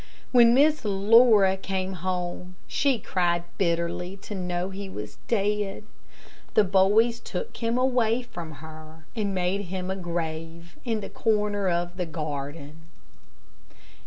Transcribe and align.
When 0.31 0.55
Miss 0.55 0.83
Laura 0.83 1.55
came 1.55 1.93
home, 1.93 2.55
she 2.65 2.97
cried 2.97 3.43
bitterly 3.59 4.17
to 4.23 4.33
know 4.33 4.69
that 4.69 4.75
he 4.75 4.89
was 4.89 5.19
dead. 5.27 5.83
The 6.55 6.63
boys 6.63 7.19
took 7.19 7.55
him 7.57 7.77
away 7.77 8.23
from 8.23 8.53
her, 8.65 9.05
and 9.15 9.35
made 9.35 9.65
him 9.65 9.91
a 9.91 9.95
grave 9.95 10.75
in 10.83 11.01
the 11.01 11.09
corner 11.11 11.69
of 11.69 11.97
the 11.97 12.07
garden. 12.07 12.77